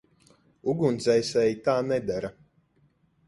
[0.71, 2.33] Ugunsdzēsēji tā nedara.